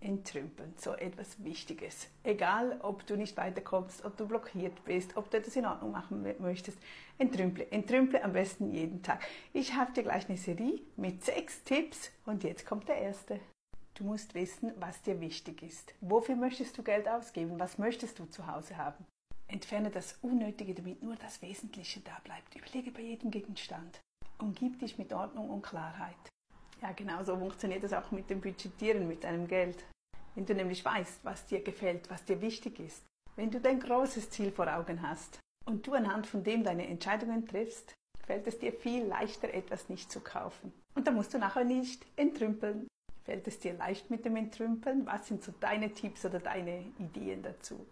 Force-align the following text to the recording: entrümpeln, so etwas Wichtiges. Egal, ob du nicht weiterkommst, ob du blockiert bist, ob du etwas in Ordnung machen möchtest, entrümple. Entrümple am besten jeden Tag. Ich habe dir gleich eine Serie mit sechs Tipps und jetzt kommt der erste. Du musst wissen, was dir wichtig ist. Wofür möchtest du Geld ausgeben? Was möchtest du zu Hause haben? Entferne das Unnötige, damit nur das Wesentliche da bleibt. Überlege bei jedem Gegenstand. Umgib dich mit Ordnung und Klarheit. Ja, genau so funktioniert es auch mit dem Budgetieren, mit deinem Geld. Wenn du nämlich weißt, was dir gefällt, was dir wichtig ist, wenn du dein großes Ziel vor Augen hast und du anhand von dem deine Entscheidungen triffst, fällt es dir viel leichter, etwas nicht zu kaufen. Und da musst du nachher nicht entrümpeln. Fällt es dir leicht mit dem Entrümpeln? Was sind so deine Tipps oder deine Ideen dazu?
entrümpeln, 0.00 0.74
so 0.76 0.94
etwas 0.94 1.42
Wichtiges. 1.44 2.08
Egal, 2.22 2.78
ob 2.82 3.06
du 3.06 3.16
nicht 3.16 3.36
weiterkommst, 3.36 4.04
ob 4.04 4.16
du 4.16 4.26
blockiert 4.26 4.84
bist, 4.84 5.16
ob 5.16 5.30
du 5.30 5.36
etwas 5.36 5.56
in 5.56 5.66
Ordnung 5.66 5.90
machen 5.92 6.26
möchtest, 6.38 6.78
entrümple. 7.18 7.70
Entrümple 7.70 8.22
am 8.22 8.32
besten 8.32 8.72
jeden 8.72 9.02
Tag. 9.02 9.22
Ich 9.52 9.74
habe 9.74 9.92
dir 9.92 10.02
gleich 10.02 10.28
eine 10.28 10.38
Serie 10.38 10.80
mit 10.96 11.24
sechs 11.24 11.62
Tipps 11.64 12.10
und 12.24 12.44
jetzt 12.44 12.66
kommt 12.66 12.88
der 12.88 12.98
erste. 12.98 13.40
Du 13.94 14.04
musst 14.04 14.34
wissen, 14.34 14.72
was 14.78 15.02
dir 15.02 15.20
wichtig 15.20 15.62
ist. 15.62 15.94
Wofür 16.00 16.34
möchtest 16.34 16.78
du 16.78 16.82
Geld 16.82 17.06
ausgeben? 17.06 17.58
Was 17.58 17.76
möchtest 17.76 18.18
du 18.18 18.24
zu 18.24 18.46
Hause 18.46 18.76
haben? 18.78 19.04
Entferne 19.46 19.90
das 19.90 20.16
Unnötige, 20.22 20.74
damit 20.74 21.02
nur 21.02 21.16
das 21.16 21.42
Wesentliche 21.42 22.00
da 22.00 22.16
bleibt. 22.24 22.54
Überlege 22.54 22.92
bei 22.92 23.02
jedem 23.02 23.30
Gegenstand. 23.30 24.00
Umgib 24.38 24.78
dich 24.78 24.96
mit 24.96 25.12
Ordnung 25.12 25.50
und 25.50 25.62
Klarheit. 25.62 26.16
Ja, 26.82 26.92
genau 26.92 27.22
so 27.22 27.36
funktioniert 27.36 27.84
es 27.84 27.92
auch 27.92 28.10
mit 28.10 28.30
dem 28.30 28.40
Budgetieren, 28.40 29.06
mit 29.06 29.24
deinem 29.24 29.46
Geld. 29.46 29.84
Wenn 30.34 30.46
du 30.46 30.54
nämlich 30.54 30.84
weißt, 30.84 31.24
was 31.24 31.46
dir 31.46 31.62
gefällt, 31.62 32.08
was 32.08 32.24
dir 32.24 32.40
wichtig 32.40 32.80
ist, 32.80 33.04
wenn 33.36 33.50
du 33.50 33.60
dein 33.60 33.80
großes 33.80 34.30
Ziel 34.30 34.50
vor 34.50 34.72
Augen 34.72 35.02
hast 35.02 35.38
und 35.66 35.86
du 35.86 35.92
anhand 35.92 36.26
von 36.26 36.42
dem 36.42 36.64
deine 36.64 36.86
Entscheidungen 36.86 37.46
triffst, 37.46 37.94
fällt 38.26 38.46
es 38.46 38.58
dir 38.58 38.72
viel 38.72 39.04
leichter, 39.04 39.52
etwas 39.52 39.88
nicht 39.88 40.10
zu 40.10 40.20
kaufen. 40.20 40.72
Und 40.94 41.06
da 41.06 41.10
musst 41.10 41.34
du 41.34 41.38
nachher 41.38 41.64
nicht 41.64 42.06
entrümpeln. 42.16 42.86
Fällt 43.24 43.46
es 43.46 43.58
dir 43.58 43.74
leicht 43.74 44.10
mit 44.10 44.24
dem 44.24 44.36
Entrümpeln? 44.36 45.04
Was 45.06 45.28
sind 45.28 45.42
so 45.42 45.52
deine 45.60 45.92
Tipps 45.92 46.24
oder 46.24 46.38
deine 46.38 46.86
Ideen 46.98 47.42
dazu? 47.42 47.86